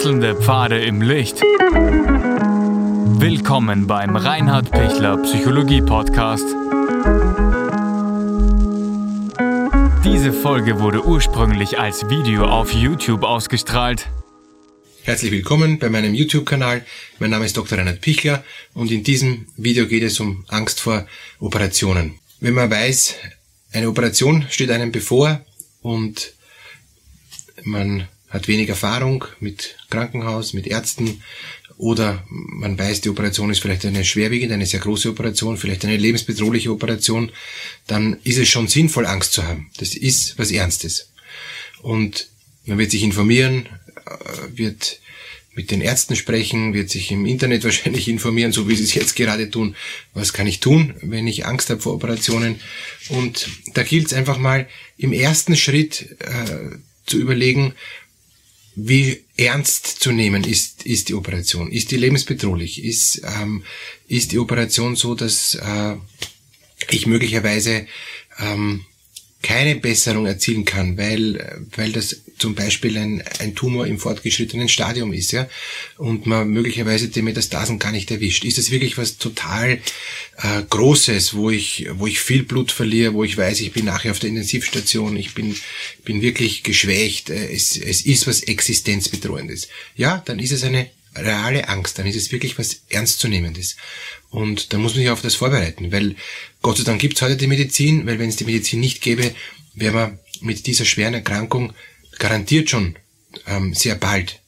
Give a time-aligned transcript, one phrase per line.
[0.00, 1.42] Wechselnde Pfade im Licht.
[3.20, 6.46] Willkommen beim Reinhard Pichler Psychologie Podcast.
[10.02, 14.08] Diese Folge wurde ursprünglich als Video auf YouTube ausgestrahlt.
[15.02, 16.86] Herzlich willkommen bei meinem YouTube-Kanal.
[17.18, 17.76] Mein Name ist Dr.
[17.76, 21.06] Reinhard Pichler und in diesem Video geht es um Angst vor
[21.40, 22.18] Operationen.
[22.40, 23.16] Wenn man weiß,
[23.72, 25.44] eine Operation steht einem bevor
[25.82, 26.32] und
[27.64, 31.22] man hat wenig Erfahrung mit Krankenhaus, mit Ärzten
[31.76, 35.96] oder man weiß, die Operation ist vielleicht eine schwerwiegende, eine sehr große Operation, vielleicht eine
[35.96, 37.32] lebensbedrohliche Operation,
[37.86, 39.70] dann ist es schon sinnvoll, Angst zu haben.
[39.78, 41.10] Das ist was Ernstes.
[41.82, 42.28] Und
[42.66, 43.66] man wird sich informieren,
[44.06, 45.00] äh, wird
[45.54, 49.16] mit den Ärzten sprechen, wird sich im Internet wahrscheinlich informieren, so wie sie es jetzt
[49.16, 49.74] gerade tun.
[50.12, 52.60] Was kann ich tun, wenn ich Angst habe vor Operationen?
[53.08, 57.74] Und da gilt es einfach mal im ersten Schritt äh, zu überlegen,
[58.74, 61.70] wie ernst zu nehmen ist, ist die Operation?
[61.70, 62.84] Ist die lebensbedrohlich?
[62.84, 63.64] Ist, ähm,
[64.08, 65.96] ist die Operation so, dass äh,
[66.88, 67.86] ich möglicherweise
[68.38, 68.84] ähm,
[69.42, 75.12] keine Besserung erzielen kann, weil, weil das zum Beispiel ein, ein Tumor im fortgeschrittenen Stadium
[75.12, 75.48] ist, ja,
[75.96, 78.44] und man möglicherweise die Metastasen gar nicht erwischt.
[78.44, 79.80] Ist das wirklich was total
[80.36, 84.10] äh, Großes, wo ich, wo ich viel Blut verliere, wo ich weiß, ich bin nachher
[84.10, 85.56] auf der Intensivstation, ich bin,
[86.04, 89.68] bin wirklich geschwächt, äh, es, es ist was Existenzbedrohendes.
[89.96, 93.76] Ja, dann ist es eine reale Angst, dann ist es wirklich was Ernstzunehmendes.
[94.30, 96.14] Und da muss man sich auf das vorbereiten, weil
[96.62, 99.34] Gott sei Dank gibt's heute die Medizin, weil wenn es die Medizin nicht gäbe,
[99.74, 101.72] wäre man mit dieser schweren Erkrankung
[102.18, 102.96] garantiert schon
[103.46, 104.40] ähm, sehr bald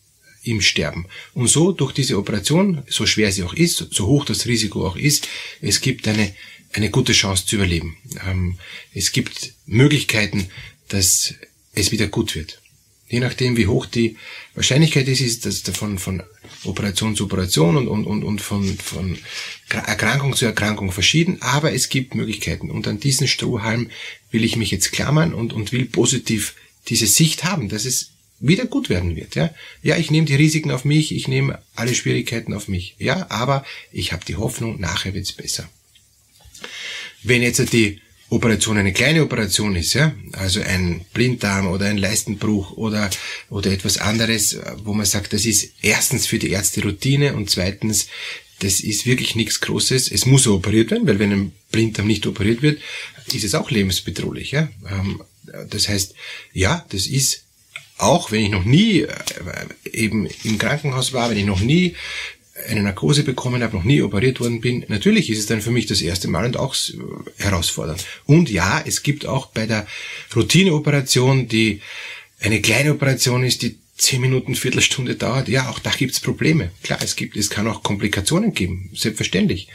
[0.44, 1.06] im Sterben.
[1.34, 4.96] Und so durch diese Operation, so schwer sie auch ist, so hoch das Risiko auch
[4.96, 5.28] ist,
[5.60, 6.34] es gibt eine,
[6.72, 7.96] eine gute Chance zu überleben.
[8.26, 8.58] Ähm,
[8.92, 10.48] es gibt Möglichkeiten,
[10.88, 11.34] dass
[11.74, 12.60] es wieder gut wird.
[13.08, 14.16] Je nachdem, wie hoch die
[14.54, 16.22] Wahrscheinlichkeit ist, ist das von, von
[16.64, 19.18] Operation zu Operation und, und, und, und von, von
[19.68, 22.70] Erkrankung zu Erkrankung verschieden, aber es gibt Möglichkeiten.
[22.70, 23.90] Und an diesen Strohhalm
[24.30, 26.54] will ich mich jetzt klammern und, und will positiv
[26.88, 28.10] diese Sicht haben, dass es
[28.40, 29.34] wieder gut werden wird.
[29.34, 32.96] Ja, ja ich nehme die Risiken auf mich, ich nehme alle Schwierigkeiten auf mich.
[32.98, 35.68] Ja, aber ich habe die Hoffnung, nachher wird's besser.
[37.22, 38.00] Wenn jetzt die
[38.32, 43.10] Operation eine kleine Operation ist, ja, also ein Blinddarm oder ein Leistenbruch oder,
[43.50, 48.08] oder etwas anderes, wo man sagt, das ist erstens für die Ärzte Routine und zweitens,
[48.60, 50.10] das ist wirklich nichts Großes.
[50.10, 52.80] Es muss operiert werden, weil wenn ein Blinddarm nicht operiert wird,
[53.32, 54.52] ist es auch lebensbedrohlich.
[54.52, 54.68] Ja?
[54.90, 55.22] Ähm,
[55.68, 56.14] das heißt,
[56.54, 57.44] ja, das ist
[57.98, 59.14] auch, wenn ich noch nie äh,
[59.92, 61.96] eben im Krankenhaus war, wenn ich noch nie
[62.68, 65.86] eine Narkose bekommen habe, noch nie operiert worden bin, natürlich ist es dann für mich
[65.86, 66.74] das erste Mal und auch
[67.38, 68.04] herausfordernd.
[68.24, 69.86] Und ja, es gibt auch bei der
[70.34, 71.80] Routineoperation, die
[72.40, 76.72] eine kleine Operation ist, die zehn Minuten, Viertelstunde dauert, ja, auch da gibt's Probleme.
[76.82, 79.68] Klar, es gibt, es kann auch Komplikationen geben, selbstverständlich.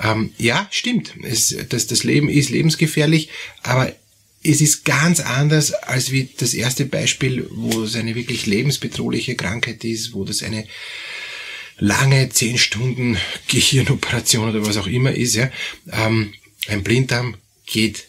[0.00, 1.14] Ähm, ja, stimmt.
[1.22, 3.30] Es, das, das Leben ist lebensgefährlich,
[3.62, 3.92] aber
[4.42, 9.82] es ist ganz anders als wie das erste Beispiel, wo es eine wirklich lebensbedrohliche Krankheit
[9.84, 10.66] ist, wo das eine
[11.78, 13.18] lange zehn Stunden
[13.48, 15.50] Gehirnoperation oder was auch immer ist, ja,
[15.92, 16.32] ähm,
[16.68, 17.36] ein Blinddarm
[17.66, 18.06] geht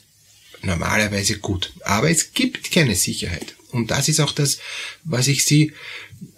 [0.62, 1.74] normalerweise gut.
[1.84, 3.56] Aber es gibt keine Sicherheit.
[3.72, 4.60] Und das ist auch das,
[5.04, 5.74] was ich Sie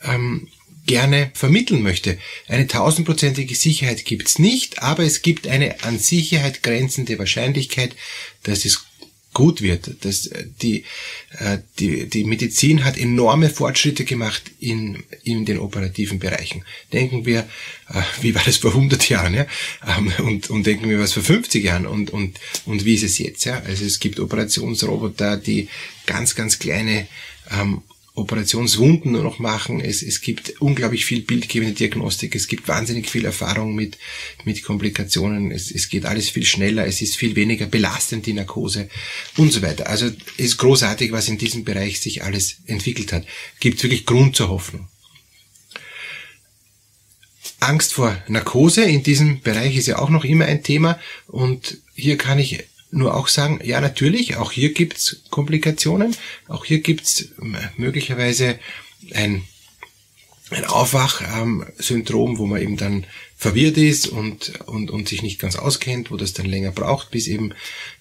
[0.03, 0.47] ähm,
[0.85, 2.17] gerne vermitteln möchte.
[2.47, 7.95] Eine tausendprozentige Sicherheit gibt's nicht, aber es gibt eine an Sicherheit grenzende Wahrscheinlichkeit,
[8.43, 8.86] dass es
[9.37, 10.03] gut wird.
[10.03, 10.31] Das,
[10.63, 10.83] die,
[11.37, 16.63] äh, die, die Medizin hat enorme Fortschritte gemacht in, in den operativen Bereichen.
[16.91, 17.47] Denken wir,
[17.87, 19.45] äh, wie war das vor 100 Jahren, ja?
[19.87, 23.19] Ähm, und, und denken wir, was vor 50 Jahren und, und, und wie ist es
[23.19, 23.61] jetzt, ja?
[23.67, 25.69] Also es gibt Operationsroboter, die
[26.07, 27.07] ganz, ganz kleine
[27.51, 27.83] ähm,
[28.17, 29.79] Operationswunden noch machen.
[29.79, 32.33] Es, es gibt unglaublich viel bildgebende Diagnostik.
[32.35, 33.97] Es gibt wahnsinnig viel Erfahrung mit,
[34.43, 35.51] mit Komplikationen.
[35.51, 36.87] Es, es geht alles viel schneller.
[36.87, 38.89] Es ist viel weniger belastend, die Narkose
[39.37, 39.87] und so weiter.
[39.87, 43.25] Also es ist großartig, was in diesem Bereich sich alles entwickelt hat.
[43.59, 44.87] Gibt wirklich Grund zur Hoffnung.
[47.59, 52.17] Angst vor Narkose in diesem Bereich ist ja auch noch immer ein Thema und hier
[52.17, 56.15] kann ich nur auch sagen, ja natürlich, auch hier gibt's Komplikationen,
[56.47, 57.29] auch hier gibt's
[57.75, 58.59] möglicherweise
[59.13, 59.43] ein,
[60.49, 63.05] ein Aufwachsyndrom, wo man eben dann
[63.39, 67.27] verwirrt ist und, und, und sich nicht ganz auskennt, wo das dann länger braucht, bis
[67.27, 67.53] eben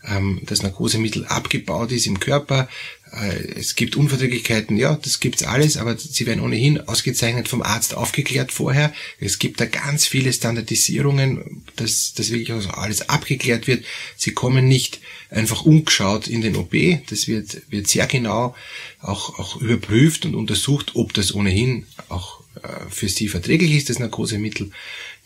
[0.02, 2.70] ähm, das Narkosemittel abgebaut ist im Körper.
[3.12, 7.94] Äh, es gibt Unverträglichkeiten, ja, das gibt's alles, aber sie werden ohnehin ausgezeichnet vom Arzt
[7.94, 8.94] aufgeklärt vorher.
[9.20, 13.84] Es gibt da ganz viele Standardisierungen, dass das wirklich also alles abgeklärt wird.
[14.16, 16.74] Sie kommen nicht einfach umgeschaut in den OP.
[17.10, 18.54] Das wird, wird sehr genau
[19.02, 23.98] auch, auch überprüft und untersucht, ob das ohnehin auch äh, für sie verträglich ist, das
[23.98, 24.70] Narkosemittel.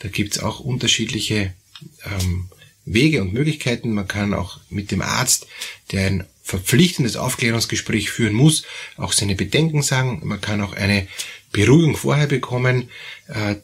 [0.01, 1.55] Da gibt's auch unterschiedliche
[2.05, 2.49] ähm,
[2.85, 3.93] Wege und Möglichkeiten.
[3.93, 5.47] Man kann auch mit dem Arzt,
[5.93, 8.65] der ein verpflichtendes Aufklärungsgespräch führen muss,
[8.97, 10.21] auch seine Bedenken sagen.
[10.25, 11.07] Man kann auch eine
[11.53, 12.91] Beruhigung vorher bekommen,
[13.29, 13.57] äh,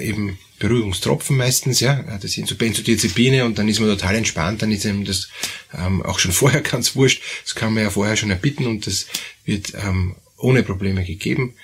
[0.00, 4.70] eben Beruhigungstropfen meistens, ja, das sind so Benzodiazepine und dann ist man total entspannt, dann
[4.70, 5.28] ist einem das
[5.76, 9.06] ähm, auch schon vorher ganz wurscht, das kann man ja vorher schon erbitten und das
[9.44, 11.54] wird ähm, ohne Probleme gegeben,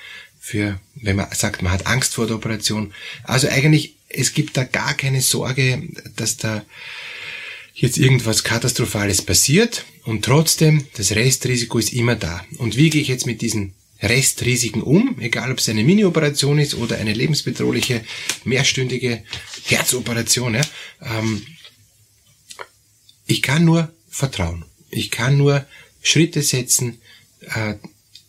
[0.46, 2.94] für, wenn man sagt, man hat Angst vor der Operation.
[3.24, 5.82] Also eigentlich, es gibt da gar keine Sorge,
[6.14, 6.64] dass da
[7.74, 12.44] jetzt irgendwas Katastrophales passiert und trotzdem, das Restrisiko ist immer da.
[12.58, 16.74] Und wie gehe ich jetzt mit diesen Restrisiken um, egal ob es eine Mini-Operation ist
[16.74, 18.04] oder eine lebensbedrohliche,
[18.44, 19.24] mehrstündige
[19.64, 20.54] Herzoperation.
[20.54, 20.64] Ja?
[21.02, 21.44] Ähm,
[23.26, 24.64] ich kann nur vertrauen.
[24.90, 25.66] Ich kann nur
[26.02, 26.98] Schritte setzen
[27.40, 27.74] äh,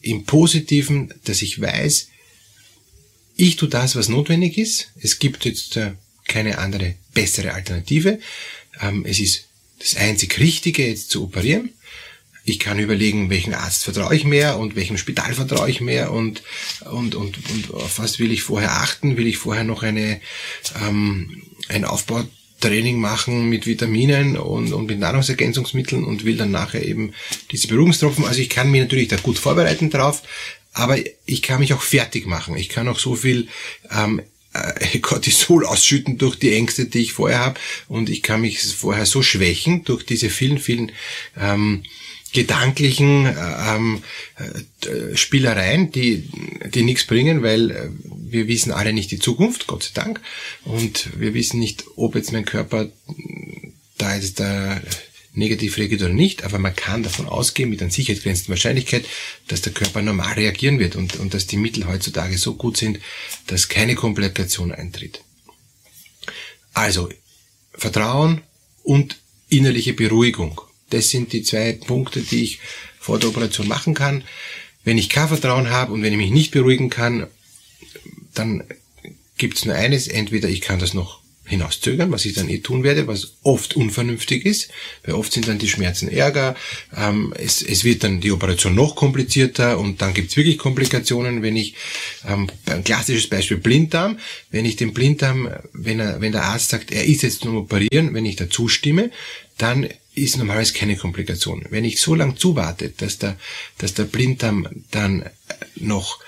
[0.02, 2.10] im Positiven, dass ich weiß,
[3.36, 4.92] ich tue das, was notwendig ist.
[5.00, 5.94] Es gibt jetzt äh,
[6.28, 8.20] keine andere bessere Alternative.
[8.82, 9.46] Ähm, es ist
[9.80, 11.70] das einzig Richtige, jetzt zu operieren.
[12.44, 16.44] Ich kann überlegen, welchen Arzt vertraue ich mehr und welchem Spital vertraue ich mehr und,
[16.90, 19.18] und, und, und auf was will ich vorher achten?
[19.18, 20.22] Will ich vorher noch eine,
[20.82, 21.84] ähm, ein
[22.58, 27.14] Aufbautraining machen mit Vitaminen und, und mit Nahrungsergänzungsmitteln und will dann nachher eben
[27.52, 28.26] diese Beruhigungstropfen.
[28.26, 30.24] Also ich kann mich natürlich da gut vorbereiten drauf,
[30.74, 32.58] aber ich kann mich auch fertig machen.
[32.58, 33.48] Ich kann auch so viel
[33.92, 34.22] ähm,
[34.80, 37.60] äh, Cortisol ausschütten durch die Ängste, die ich vorher habe.
[37.88, 40.92] Und ich kann mich vorher so schwächen durch diese vielen, vielen
[41.40, 41.84] ähm,
[42.34, 44.04] gedanklichen ähm,
[44.36, 46.30] äh, Spielereien, die,
[46.74, 50.22] die nichts bringen, weil äh, wir wissen alle nicht die Zukunft, Gott sei Dank.
[50.66, 52.90] Und wir wissen nicht, ob jetzt mein Körper
[53.98, 54.80] da jetzt da
[55.38, 59.06] negativ reagiert oder nicht, aber man kann davon ausgehen, mit einer sicherheitsgrenzenden Wahrscheinlichkeit,
[59.48, 63.00] dass der Körper normal reagieren wird und, und dass die Mittel heutzutage so gut sind,
[63.46, 65.22] dass keine Komplikation eintritt.
[66.74, 67.10] Also,
[67.74, 68.42] Vertrauen
[68.84, 69.18] und
[69.50, 70.60] innerliche Beruhigung.
[70.90, 72.60] Das sind die zwei Punkte, die ich
[73.00, 74.24] vor der Operation machen kann.
[74.84, 77.28] Wenn ich kein Vertrauen habe und wenn ich mich nicht beruhigen kann,
[78.34, 78.64] dann
[79.38, 82.84] gibt es nur eines, entweder ich kann das noch hinauszögern, was ich dann eh tun
[82.84, 84.70] werde, was oft unvernünftig ist,
[85.04, 86.56] weil oft sind dann die Schmerzen ärger,
[86.96, 91.56] ähm, es, es wird dann die Operation noch komplizierter und dann gibt's wirklich Komplikationen, wenn
[91.56, 91.76] ich,
[92.28, 94.20] ähm, ein klassisches Beispiel Blinddarm,
[94.52, 98.14] wenn ich den Blinddarm, wenn, er, wenn der Arzt sagt, er ist jetzt zum Operieren,
[98.14, 99.10] wenn ich dazu stimme,
[99.58, 101.66] dann ist normalerweise keine Komplikation.
[101.70, 103.38] Wenn ich so lang zuwarte, dass der,
[103.78, 105.26] dass der Blinddarm dann
[105.76, 106.20] noch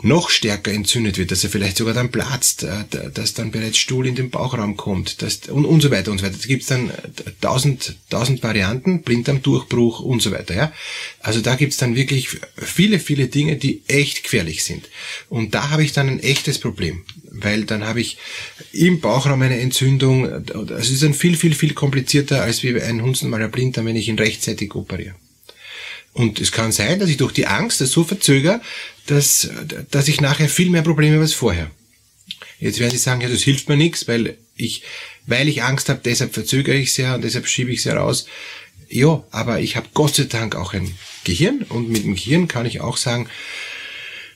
[0.00, 4.06] noch stärker entzündet wird, dass er vielleicht sogar dann platzt, äh, dass dann bereits Stuhl
[4.06, 6.38] in den Bauchraum kommt dass, und, und so weiter und so weiter.
[6.40, 6.94] Da gibt's dann äh,
[7.40, 10.54] tausend, tausend Varianten, Blinddarmdurchbruch und so weiter.
[10.54, 10.72] Ja?
[11.20, 14.88] Also da gibt's dann wirklich viele, viele Dinge, die echt gefährlich sind.
[15.28, 18.18] Und da habe ich dann ein echtes Problem, weil dann habe ich
[18.72, 20.24] im Bauchraum eine Entzündung.
[20.70, 24.18] Es ist dann viel, viel, viel komplizierter als wie ein hundsnormaler Blinddarm, wenn ich ihn
[24.18, 25.14] rechtzeitig operiere.
[26.14, 28.60] Und es kann sein, dass ich durch die Angst das so verzögere,
[29.06, 29.48] dass,
[29.90, 31.70] dass ich nachher viel mehr Probleme habe als vorher.
[32.60, 34.82] Jetzt werden Sie sagen, ja, das hilft mir nichts, weil ich,
[35.26, 38.26] weil ich Angst habe, deshalb verzögere ich es ja und deshalb schiebe ich ja raus.
[38.88, 40.94] Ja, aber ich habe Gott sei Dank auch ein
[41.24, 43.28] Gehirn und mit dem Gehirn kann ich auch sagen,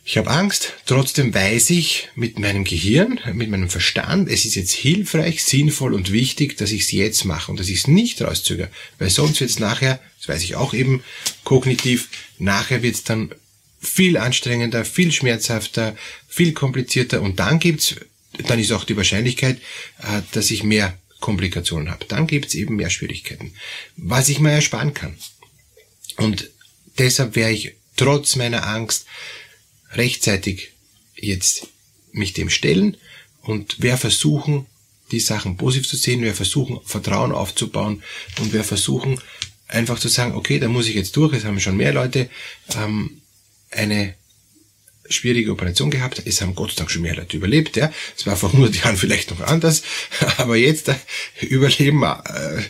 [0.09, 4.73] ich habe Angst, trotzdem weiß ich mit meinem Gehirn, mit meinem Verstand, es ist jetzt
[4.73, 8.71] hilfreich, sinnvoll und wichtig, dass ich es jetzt mache und dass ich es nicht rauszögere,
[9.01, 11.03] weil sonst wird es nachher, das weiß ich auch eben
[11.43, 12.09] kognitiv,
[12.39, 13.35] nachher wird es dann
[13.81, 15.97] viel anstrengender, viel schmerzhafter,
[16.29, 17.97] viel komplizierter und dann gibt's,
[18.47, 19.59] dann ist auch die Wahrscheinlichkeit,
[20.03, 22.05] äh, dass ich mehr Komplikationen habe.
[22.05, 23.55] Dann gibt's eben mehr Schwierigkeiten,
[23.97, 25.19] was ich mir ersparen kann.
[26.17, 26.49] Und
[26.97, 29.07] deshalb wäre ich trotz meiner Angst
[29.93, 30.73] rechtzeitig
[31.15, 31.69] jetzt
[32.13, 32.97] mich dem stellen
[33.43, 34.67] und wer versuchen,
[35.13, 38.03] die Sachen positiv zu sehen, wer versuchen, Vertrauen aufzubauen
[38.41, 39.21] und wer versuchen,
[39.69, 42.29] einfach zu sagen, okay, da muss ich jetzt durch, es haben schon mehr Leute
[42.77, 43.21] ähm,
[43.71, 44.15] eine
[45.09, 46.23] schwierige Operation gehabt.
[46.25, 47.77] Es haben Gott sei Dank schon mehr Leute überlebt.
[47.77, 47.93] Ja.
[48.17, 49.83] Es war vor 100 Jahren vielleicht noch anders,
[50.39, 50.95] aber jetzt äh,
[51.41, 52.63] überleben äh,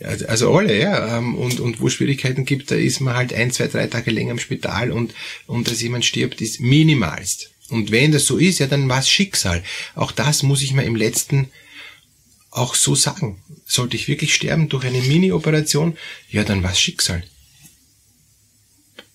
[0.00, 1.18] also alle, ja.
[1.18, 4.32] Ähm, und, und wo Schwierigkeiten gibt, da ist man halt ein, zwei, drei Tage länger
[4.32, 5.14] im Spital und,
[5.46, 7.50] und dass jemand stirbt, ist minimalst.
[7.68, 9.62] Und wenn das so ist, ja, dann war es Schicksal.
[9.94, 11.50] Auch das muss ich mir im letzten
[12.50, 13.42] auch so sagen.
[13.66, 15.98] Sollte ich wirklich sterben durch eine Mini-Operation,
[16.30, 17.22] ja, dann war es Schicksal.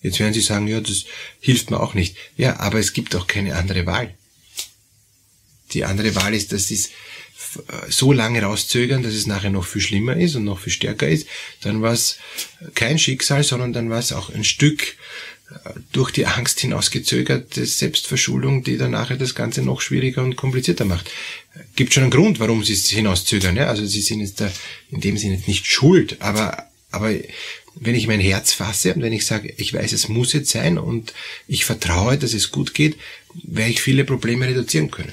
[0.02, 1.06] Jetzt werden Sie sagen, ja, das
[1.40, 2.16] hilft mir auch nicht.
[2.36, 4.14] Ja, aber es gibt auch keine andere Wahl.
[5.72, 6.90] Die andere Wahl ist, dass es
[7.88, 11.26] so lange rauszögern, dass es nachher noch viel schlimmer ist und noch viel stärker ist,
[11.62, 12.18] dann war es
[12.74, 14.96] kein Schicksal, sondern dann war es auch ein Stück
[15.92, 20.84] durch die Angst hinaus gezögerte Selbstverschuldung, die dann nachher das Ganze noch schwieriger und komplizierter
[20.84, 21.10] macht.
[21.76, 23.56] Gibt schon einen Grund, warum sie es hinauszögern.
[23.56, 23.66] Ja?
[23.66, 24.50] Also sie sind jetzt da
[24.90, 27.12] in dem Sinne nicht schuld, aber, aber
[27.76, 30.78] wenn ich mein Herz fasse und wenn ich sage, ich weiß, es muss jetzt sein
[30.78, 31.12] und
[31.46, 32.96] ich vertraue, dass es gut geht,
[33.42, 35.12] werde ich viele Probleme reduzieren können.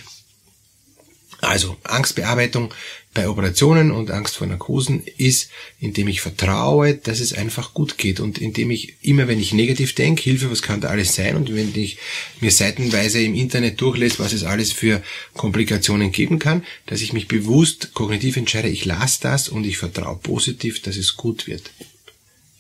[1.41, 2.71] Also Angstbearbeitung
[3.13, 8.19] bei Operationen und Angst vor Narkosen ist, indem ich vertraue, dass es einfach gut geht
[8.19, 11.53] und indem ich immer, wenn ich negativ denke, Hilfe, was kann da alles sein und
[11.53, 11.98] wenn ich
[12.39, 15.01] mir seitenweise im Internet durchlese, was es alles für
[15.33, 20.17] Komplikationen geben kann, dass ich mich bewusst kognitiv entscheide, ich lasse das und ich vertraue
[20.17, 21.71] positiv, dass es gut wird.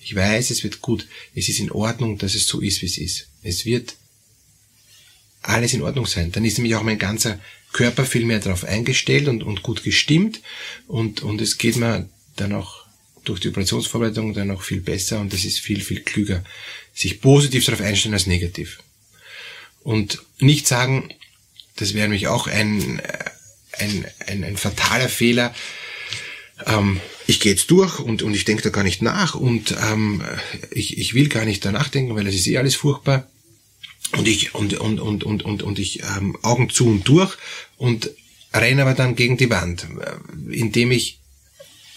[0.03, 1.07] Ich weiß, es wird gut.
[1.35, 3.27] Es ist in Ordnung, dass es so ist, wie es ist.
[3.43, 3.95] Es wird
[5.43, 6.31] alles in Ordnung sein.
[6.31, 7.39] Dann ist nämlich auch mein ganzer
[7.73, 10.41] Körper viel mehr darauf eingestellt und, und gut gestimmt.
[10.87, 12.85] Und, und es geht mir dann auch
[13.23, 16.43] durch die Operationsvorbereitung dann auch viel besser und es ist viel, viel klüger,
[16.93, 18.79] sich positiv darauf einstellen als negativ.
[19.83, 21.13] Und nicht sagen,
[21.75, 23.01] das wäre nämlich auch ein,
[23.73, 25.53] ein, ein, ein fataler Fehler,
[26.65, 30.23] ähm, ich gehe jetzt durch und, und ich denke da gar nicht nach und ähm,
[30.71, 33.27] ich, ich will gar nicht danach denken, weil es ist eh alles furchtbar
[34.17, 37.37] und ich und und und und und, und ich ähm, Augen zu und durch
[37.77, 38.11] und
[38.53, 41.19] renne aber dann gegen die Wand, äh, indem ich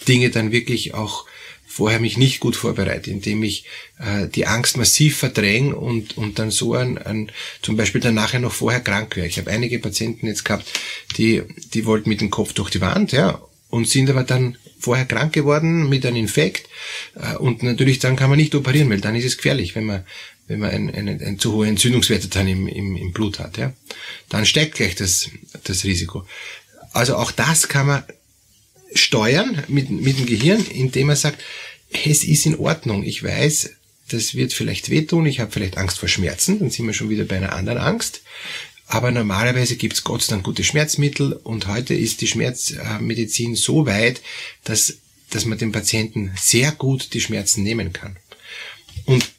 [0.07, 1.27] Dinge dann wirklich auch
[1.67, 3.65] vorher mich nicht gut vorbereite, indem ich
[3.99, 8.39] äh, die Angst massiv verdränge und, und dann so ein, ein zum Beispiel dann nachher
[8.39, 9.27] noch vorher krank wäre.
[9.27, 10.71] Ich habe einige Patienten jetzt gehabt,
[11.17, 11.43] die,
[11.73, 13.41] die wollten mit dem Kopf durch die Wand, ja,
[13.71, 16.69] und sind aber dann vorher krank geworden mit einem Infekt.
[17.17, 20.05] Äh, und natürlich dann kann man nicht operieren, weil dann ist es gefährlich, wenn man
[20.47, 23.73] wenn man ein, ein, ein zu hohe Entzündungswerte dann im, im, im Blut hat, ja,
[24.29, 25.31] dann steigt gleich das,
[25.65, 26.27] das Risiko.
[26.93, 28.05] Also auch das kann man
[28.95, 31.43] steuern mit, mit dem Gehirn, indem man sagt,
[32.07, 33.05] es ist in Ordnung.
[33.05, 33.71] Ich weiß,
[34.09, 37.25] das wird vielleicht wehtun, ich habe vielleicht Angst vor Schmerzen, dann sind wir schon wieder
[37.25, 38.23] bei einer anderen Angst.
[38.87, 44.21] Aber normalerweise gibt's Gott sei Dank gute Schmerzmittel und heute ist die Schmerzmedizin so weit,
[44.65, 44.99] dass,
[45.31, 48.17] dass man dem Patienten sehr gut die Schmerzen nehmen kann.
[49.07, 49.33] Und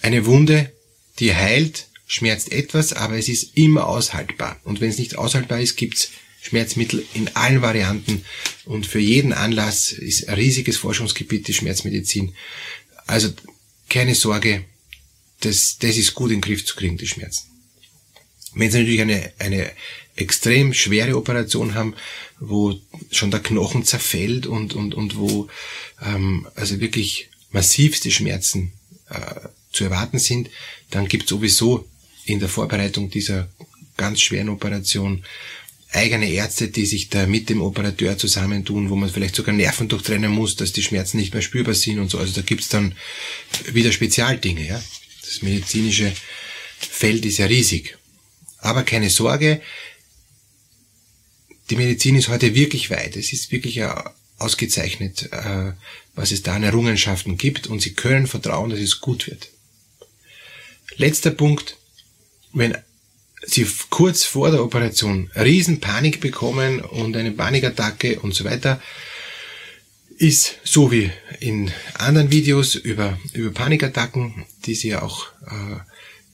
[0.00, 0.72] eine Wunde,
[1.18, 4.58] die heilt, schmerzt etwas, aber es ist immer aushaltbar.
[4.64, 8.24] Und wenn es nicht aushaltbar ist, gibt's Schmerzmittel in allen Varianten.
[8.64, 12.34] Und für jeden Anlass ist ein riesiges Forschungsgebiet die Schmerzmedizin.
[13.06, 13.30] Also
[13.88, 14.64] keine Sorge,
[15.40, 17.48] das, das ist gut in den Griff zu kriegen, die Schmerzen.
[18.54, 19.70] Wenn Sie natürlich eine, eine
[20.16, 21.94] extrem schwere Operation haben,
[22.40, 22.78] wo
[23.10, 25.48] schon der Knochen zerfällt und, und, und wo
[26.02, 28.72] ähm, also wirklich massivste Schmerzen
[29.10, 30.50] äh, zu erwarten sind,
[30.90, 31.88] dann gibt es sowieso
[32.24, 33.48] in der Vorbereitung dieser
[33.96, 35.24] ganz schweren Operation
[35.92, 40.30] eigene Ärzte, die sich da mit dem Operateur zusammentun, wo man vielleicht sogar Nerven durchtrennen
[40.30, 42.18] muss, dass die Schmerzen nicht mehr spürbar sind und so.
[42.18, 42.94] Also da gibt's dann
[43.72, 44.66] wieder Spezialdinge.
[44.66, 44.82] Ja?
[45.22, 46.12] Das medizinische
[46.78, 47.96] Feld ist ja riesig.
[48.58, 49.62] Aber keine Sorge,
[51.70, 53.16] die Medizin ist heute wirklich weit.
[53.16, 53.82] Es ist wirklich
[54.38, 55.72] ausgezeichnet, äh,
[56.14, 59.50] was es da an Errungenschaften gibt und Sie können vertrauen, dass es gut wird.
[60.96, 61.76] Letzter Punkt,
[62.52, 62.76] wenn
[63.46, 68.82] Sie kurz vor der Operation Riesenpanik bekommen und eine Panikattacke und so weiter,
[70.18, 75.78] ist so wie in anderen Videos über, über Panikattacken, die Sie ja auch äh,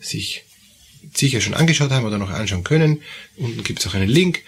[0.00, 0.44] sich
[1.12, 3.02] sicher schon angeschaut haben oder noch anschauen können.
[3.36, 4.42] Unten gibt es auch einen Link.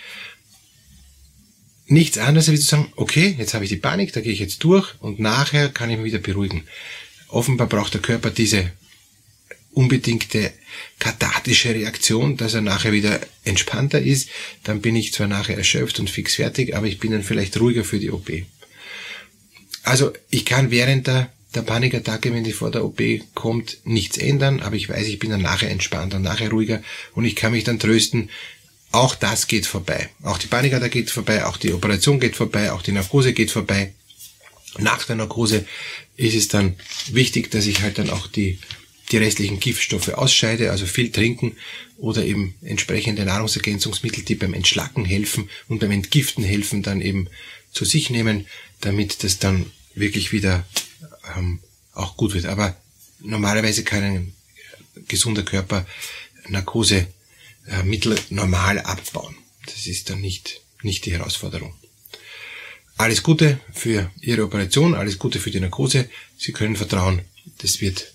[1.87, 4.65] Nichts anderes als zu sagen, okay, jetzt habe ich die Panik, da gehe ich jetzt
[4.65, 6.65] durch und nachher kann ich mich wieder beruhigen.
[7.29, 8.73] Offenbar braucht der Körper diese
[9.77, 10.53] unbedingte
[10.99, 14.31] kathartische Reaktion, dass er nachher wieder entspannter ist,
[14.65, 17.85] dann bin ich zwar nachher erschöpft und fix fertig, aber ich bin dann vielleicht ruhiger
[17.85, 18.31] für die OP.
[19.83, 23.03] Also ich kann während der, der Panikattacke, wenn die vor der OP
[23.35, 26.83] kommt, nichts ändern, aber ich weiß, ich bin dann nachher entspannter, nachher ruhiger
[27.15, 28.31] und ich kann mich dann trösten,
[28.93, 30.09] auch das geht vorbei.
[30.23, 33.93] Auch die Panikattacke geht vorbei, auch die Operation geht vorbei, auch die Narkose geht vorbei.
[34.79, 35.67] Nach der Narkose
[36.17, 36.77] ist es dann
[37.09, 38.59] wichtig, dass ich halt dann auch die
[39.11, 41.57] die restlichen Giftstoffe ausscheide, also viel trinken
[41.97, 47.29] oder eben entsprechende Nahrungsergänzungsmittel, die beim Entschlacken helfen und beim Entgiften helfen, dann eben
[47.73, 48.47] zu sich nehmen,
[48.81, 50.67] damit das dann wirklich wieder
[51.37, 51.61] ähm,
[51.93, 52.47] auch gut wird.
[52.47, 52.77] Aber
[53.21, 54.35] normalerweise kann ein
[55.09, 55.87] gesunder Körper
[56.49, 59.37] Narkosemittel äh, normal abbauen.
[59.67, 61.75] Das ist dann nicht, nicht die Herausforderung.
[62.97, 66.09] Alles Gute für Ihre Operation, alles Gute für die Narkose.
[66.39, 67.23] Sie können vertrauen,
[67.59, 68.15] das wird